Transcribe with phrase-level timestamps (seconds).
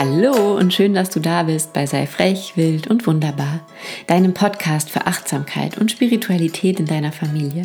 [0.00, 3.66] Hallo und schön, dass du da bist bei Sei frech, wild und wunderbar,
[4.06, 7.64] deinem Podcast für Achtsamkeit und Spiritualität in deiner Familie.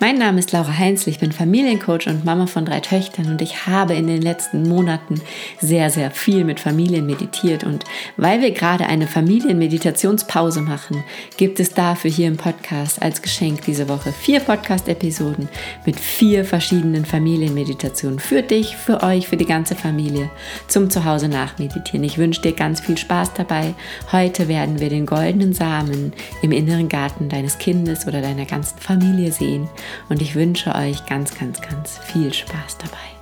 [0.00, 3.66] Mein Name ist Laura Heinzl, ich bin Familiencoach und Mama von drei Töchtern und ich
[3.66, 5.20] habe in den letzten Monaten
[5.60, 7.84] sehr, sehr viel mit Familien meditiert und
[8.16, 11.04] weil wir gerade eine Familienmeditationspause machen,
[11.36, 15.48] gibt es dafür hier im Podcast als Geschenk diese Woche vier Podcast-Episoden
[15.86, 20.30] mit vier verschiedenen Familienmeditationen für dich, für euch, für die ganze Familie
[20.68, 22.04] zum Zuhause nachmeditieren.
[22.04, 23.74] Ich wünsche dir ganz viel Spaß dabei.
[24.12, 29.32] Heute werden wir den goldenen Samen im inneren Garten deines Kindes oder deiner ganzen Familie
[29.32, 29.63] sehen
[30.08, 33.14] und ich wünsche euch ganz, ganz, ganz viel Spaß dabei.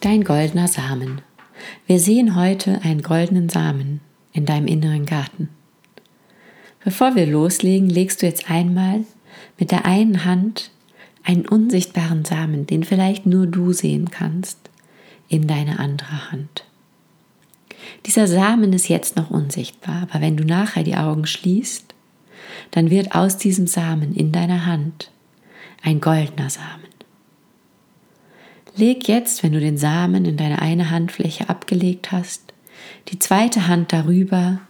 [0.00, 1.20] Dein goldener Samen.
[1.86, 4.00] Wir sehen heute einen goldenen Samen
[4.32, 5.48] in deinem inneren Garten.
[6.84, 9.04] Bevor wir loslegen, legst du jetzt einmal
[9.58, 10.70] mit der einen Hand
[11.24, 14.58] einen unsichtbaren Samen, den vielleicht nur du sehen kannst,
[15.28, 16.64] in deine andere Hand.
[18.06, 21.94] Dieser Samen ist jetzt noch unsichtbar, aber wenn du nachher die Augen schließt,
[22.70, 25.10] dann wird aus diesem Samen in deiner Hand
[25.82, 26.92] ein goldener Samen.
[28.76, 32.54] Leg jetzt, wenn du den Samen in deine eine Handfläche abgelegt hast,
[33.08, 34.60] die zweite Hand darüber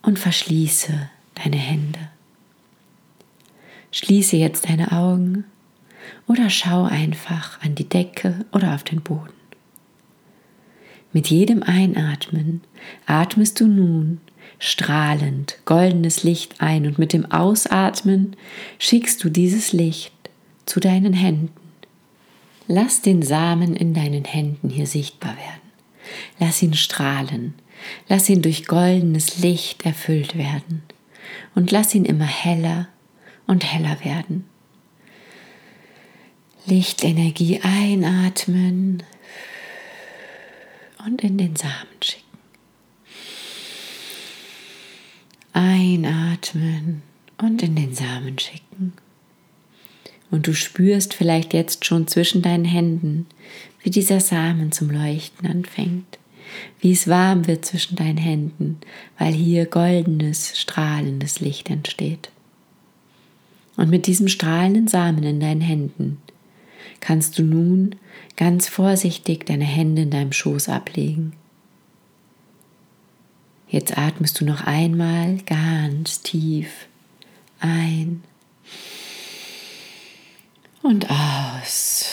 [0.00, 2.00] und verschließe deine Hände.
[3.90, 5.44] Schließe jetzt deine Augen
[6.26, 9.41] oder schau einfach an die Decke oder auf den Boden.
[11.12, 12.62] Mit jedem Einatmen
[13.06, 14.20] atmest du nun
[14.58, 18.36] strahlend goldenes Licht ein und mit dem Ausatmen
[18.78, 20.12] schickst du dieses Licht
[20.66, 21.50] zu deinen Händen.
[22.68, 25.72] Lass den Samen in deinen Händen hier sichtbar werden.
[26.38, 27.54] Lass ihn strahlen.
[28.08, 30.82] Lass ihn durch goldenes Licht erfüllt werden.
[31.54, 32.88] Und lass ihn immer heller
[33.46, 34.44] und heller werden.
[36.66, 39.02] Lichtenergie einatmen,
[41.06, 42.22] und in den Samen schicken.
[45.52, 47.02] Einatmen
[47.38, 48.92] und in den Samen schicken.
[50.30, 53.26] Und du spürst vielleicht jetzt schon zwischen deinen Händen,
[53.82, 56.18] wie dieser Samen zum Leuchten anfängt,
[56.80, 58.78] wie es warm wird zwischen deinen Händen,
[59.18, 62.30] weil hier goldenes, strahlendes Licht entsteht.
[63.76, 66.18] Und mit diesem strahlenden Samen in deinen Händen
[67.00, 67.96] kannst du nun
[68.36, 71.34] ganz vorsichtig deine Hände in deinem Schoß ablegen.
[73.68, 76.86] Jetzt atmest du noch einmal ganz tief
[77.60, 78.22] ein
[80.82, 82.06] und aus.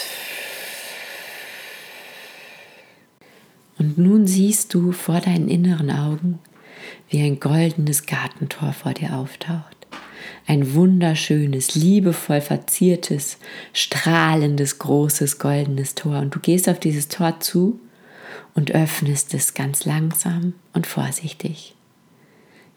[3.78, 6.38] Und nun siehst du vor deinen inneren Augen,
[7.08, 9.79] wie ein goldenes Gartentor vor dir auftaucht
[10.50, 13.38] ein wunderschönes, liebevoll verziertes,
[13.72, 16.18] strahlendes, großes, goldenes Tor.
[16.18, 17.78] Und du gehst auf dieses Tor zu
[18.56, 21.76] und öffnest es ganz langsam und vorsichtig.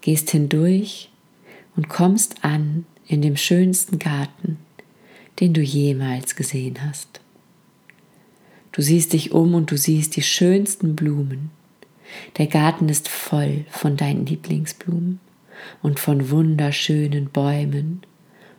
[0.02, 1.10] Gehst hindurch
[1.76, 4.60] und kommst an in dem schönsten Garten,
[5.40, 7.22] den du jemals gesehen hast.
[8.72, 11.50] Du siehst dich um und du siehst die schönsten Blumen.
[12.38, 15.20] Der Garten ist voll von deinen Lieblingsblumen
[15.82, 18.02] und von wunderschönen Bäumen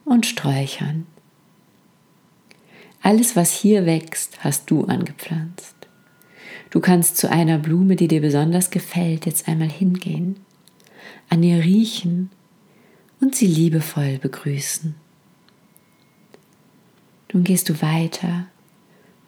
[0.05, 1.07] und Sträuchern.
[3.03, 5.75] Alles, was hier wächst, hast du angepflanzt.
[6.71, 10.37] Du kannst zu einer Blume, die dir besonders gefällt, jetzt einmal hingehen,
[11.29, 12.31] an ihr riechen
[13.21, 14.95] und sie liebevoll begrüßen.
[17.33, 18.47] Nun gehst du weiter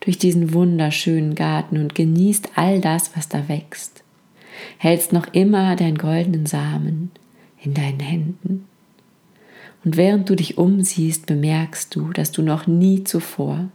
[0.00, 4.04] durch diesen wunderschönen Garten und genießt all das, was da wächst.
[4.78, 7.10] Hältst noch immer deinen goldenen Samen
[7.62, 8.66] in deinen Händen.
[9.84, 13.68] Und während du dich umsiehst, bemerkst du, dass du noch nie zuvor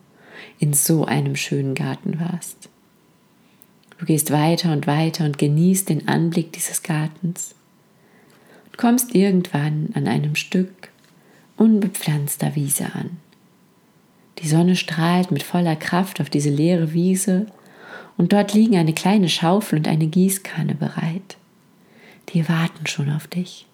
[0.59, 2.69] in so einem schönen Garten warst.
[3.97, 7.55] Du gehst weiter und weiter und genießt den Anblick dieses Gartens
[8.65, 10.89] und kommst irgendwann an einem Stück
[11.55, 13.17] unbepflanzter Wiese an.
[14.39, 17.45] Die Sonne strahlt mit voller Kraft auf diese leere Wiese
[18.17, 21.37] und dort liegen eine kleine Schaufel und eine Gießkanne bereit.
[22.29, 23.67] Die warten schon auf dich.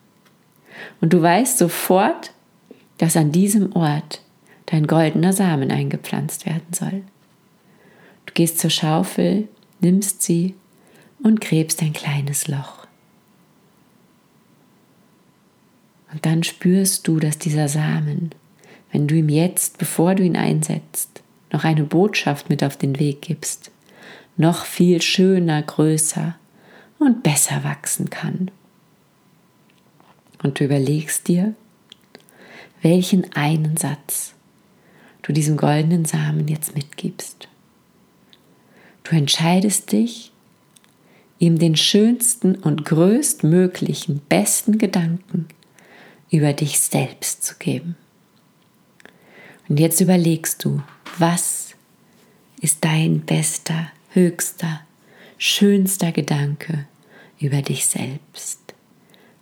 [1.02, 2.32] Und du weißt sofort,
[2.98, 4.22] dass an diesem Ort
[4.66, 7.04] dein goldener Samen eingepflanzt werden soll.
[8.26, 9.48] Du gehst zur Schaufel,
[9.80, 10.56] nimmst sie
[11.24, 12.86] und gräbst ein kleines Loch.
[16.12, 18.32] Und dann spürst du, dass dieser Samen,
[18.92, 21.22] wenn du ihm jetzt, bevor du ihn einsetzt,
[21.52, 23.72] noch eine Botschaft mit auf den Weg gibst,
[24.36, 26.36] noch viel schöner, größer
[27.00, 28.52] und besser wachsen kann
[30.44, 31.54] und du überlegst dir,
[32.82, 34.34] welchen einen Satz
[35.24, 37.48] du diesem goldenen Samen jetzt mitgibst.
[39.04, 40.32] Du entscheidest dich,
[41.40, 45.48] ihm den schönsten und größtmöglichen, besten Gedanken
[46.30, 47.96] über dich selbst zu geben.
[49.70, 50.82] Und jetzt überlegst du,
[51.18, 51.76] was
[52.62, 54.82] ist dein bester, höchster,
[55.38, 56.86] schönster Gedanke
[57.40, 58.67] über dich selbst?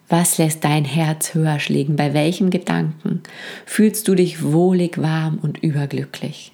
[0.08, 1.96] Was lässt dein Herz höher schlägen?
[1.96, 3.24] Bei welchem Gedanken
[3.66, 6.52] fühlst du dich wohlig, warm und überglücklich?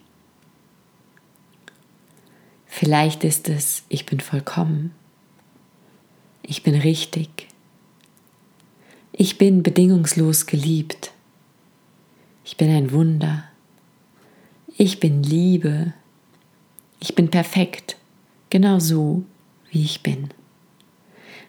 [2.65, 4.91] Vielleicht ist es, ich bin vollkommen.
[6.41, 7.47] Ich bin richtig.
[9.11, 11.11] Ich bin bedingungslos geliebt.
[12.45, 13.43] Ich bin ein Wunder.
[14.77, 15.93] Ich bin Liebe.
[17.01, 17.97] Ich bin perfekt,
[18.49, 19.23] genau so,
[19.69, 20.29] wie ich bin.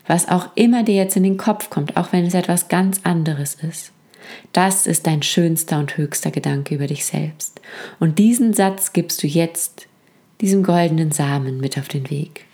[0.06, 3.54] Was auch immer dir jetzt in den Kopf kommt, auch wenn es etwas ganz anderes
[3.54, 3.92] ist,
[4.52, 7.60] das ist dein schönster und höchster Gedanke über dich selbst.
[8.00, 9.86] Und diesen Satz gibst du jetzt
[10.40, 12.46] diesem goldenen Samen mit auf den Weg.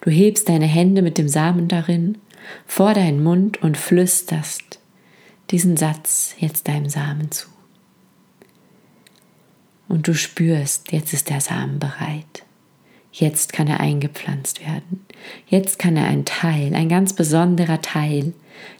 [0.00, 2.18] Du hebst deine Hände mit dem Samen darin
[2.66, 4.80] vor deinen Mund und flüsterst
[5.50, 7.48] diesen Satz jetzt deinem Samen zu.
[9.88, 12.44] Und du spürst, jetzt ist der Samen bereit.
[13.12, 15.04] Jetzt kann er eingepflanzt werden.
[15.46, 18.32] Jetzt kann er ein Teil, ein ganz besonderer Teil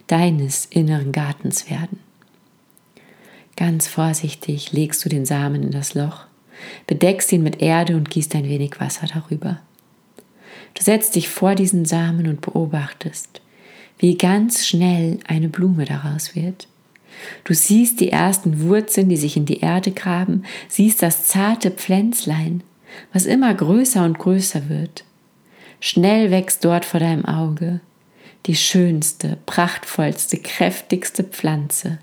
[0.07, 1.99] deines inneren Gartens werden.
[3.55, 6.25] Ganz vorsichtig legst du den Samen in das Loch,
[6.87, 9.59] bedeckst ihn mit Erde und gießt ein wenig Wasser darüber.
[10.73, 13.41] Du setzt dich vor diesen Samen und beobachtest,
[13.99, 16.67] wie ganz schnell eine Blume daraus wird.
[17.43, 22.63] Du siehst die ersten Wurzeln, die sich in die Erde graben, siehst das zarte Pflänzlein,
[23.11, 25.03] was immer größer und größer wird.
[25.79, 27.81] Schnell wächst dort vor deinem Auge
[28.45, 31.99] die schönste, prachtvollste, kräftigste Pflanze,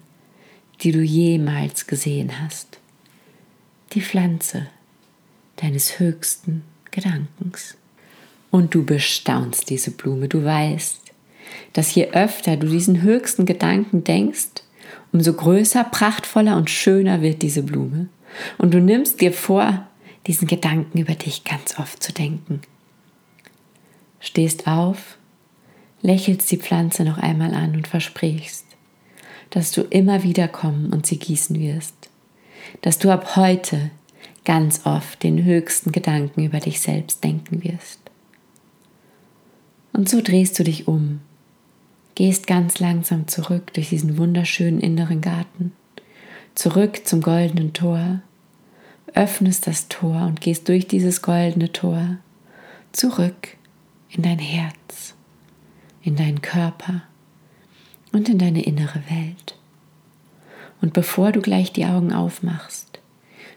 [0.82, 2.78] die du jemals gesehen hast.
[3.92, 4.68] Die Pflanze
[5.56, 7.76] deines höchsten Gedankens.
[8.50, 11.00] Und du bestaunst diese Blume, du weißt,
[11.72, 14.64] dass je öfter du diesen höchsten Gedanken denkst,
[15.12, 18.08] umso größer, prachtvoller und schöner wird diese Blume.
[18.58, 19.86] Und du nimmst dir vor,
[20.26, 22.60] diesen Gedanken über dich ganz oft zu denken.
[24.20, 25.16] Stehst auf,
[26.02, 28.66] lächelst die Pflanze noch einmal an und versprichst,
[29.50, 32.10] dass du immer wieder kommen und sie gießen wirst,
[32.82, 33.90] dass du ab heute
[34.44, 37.98] ganz oft den höchsten Gedanken über dich selbst denken wirst.
[39.92, 41.20] Und so drehst du dich um
[42.20, 45.72] gehst ganz langsam zurück durch diesen wunderschönen inneren Garten,
[46.54, 48.20] zurück zum goldenen Tor,
[49.14, 52.18] öffnest das Tor und gehst durch dieses goldene Tor
[52.92, 53.56] zurück
[54.10, 55.14] in dein Herz,
[56.02, 57.02] in deinen Körper
[58.12, 59.56] und in deine innere Welt.
[60.80, 63.00] Und bevor du gleich die Augen aufmachst,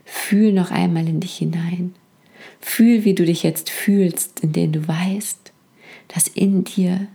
[0.03, 1.95] fühl noch einmal in dich hinein.
[2.59, 5.51] Fühl, wie du dich jetzt fühlst, in dem du weißt,
[6.09, 7.07] dass in dir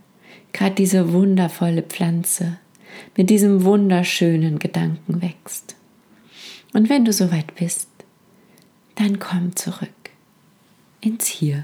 [0.51, 2.57] gerade diese wundervolle Pflanze
[3.15, 5.75] mit diesem wunderschönen Gedanken wächst.
[6.73, 7.88] Und wenn du soweit bist,
[8.99, 9.89] dann komm zurück
[10.99, 11.63] ins Hier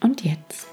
[0.00, 0.68] und Jetzt.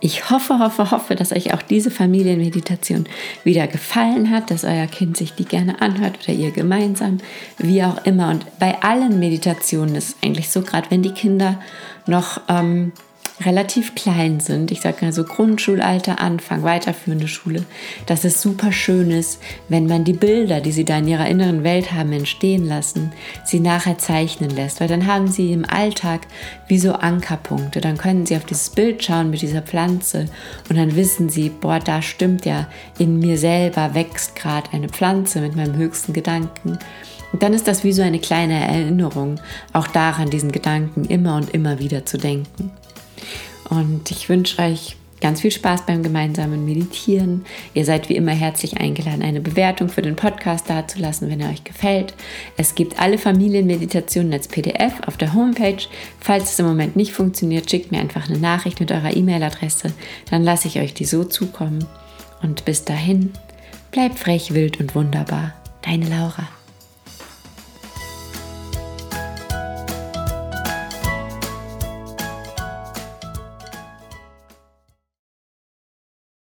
[0.00, 3.06] Ich hoffe, hoffe, hoffe, dass euch auch diese Familienmeditation
[3.44, 7.16] wieder gefallen hat, dass euer Kind sich die gerne anhört oder ihr gemeinsam,
[7.56, 8.28] wie auch immer.
[8.28, 11.58] Und bei allen Meditationen ist es eigentlich so, gerade wenn die Kinder
[12.06, 12.92] noch ähm,
[13.44, 17.64] relativ klein sind, ich sage mal so Grundschulalter, Anfang, weiterführende Schule,
[18.06, 21.62] dass es super schön ist, wenn man die Bilder, die sie da in ihrer inneren
[21.62, 23.12] Welt haben, entstehen lassen,
[23.44, 26.22] sie nachher zeichnen lässt, weil dann haben sie im Alltag
[26.68, 27.80] wie so Ankerpunkte.
[27.80, 30.26] Dann können sie auf dieses Bild schauen mit dieser Pflanze
[30.70, 35.40] und dann wissen sie, boah, da stimmt ja, in mir selber wächst gerade eine Pflanze
[35.40, 36.78] mit meinem höchsten Gedanken.
[37.32, 39.38] Und dann ist das wie so eine kleine Erinnerung,
[39.74, 42.70] auch daran, diesen Gedanken immer und immer wieder zu denken.
[43.68, 47.44] Und ich wünsche euch ganz viel Spaß beim gemeinsamen Meditieren.
[47.74, 51.64] Ihr seid wie immer herzlich eingeladen, eine Bewertung für den Podcast dazulassen, wenn er euch
[51.64, 52.14] gefällt.
[52.56, 55.82] Es gibt alle Familienmeditationen als PDF auf der Homepage.
[56.20, 59.92] Falls es im Moment nicht funktioniert, schickt mir einfach eine Nachricht mit eurer E-Mail-Adresse.
[60.30, 61.86] Dann lasse ich euch die so zukommen.
[62.42, 63.32] Und bis dahin,
[63.90, 65.54] bleibt frech, wild und wunderbar.
[65.82, 66.55] Deine Laura.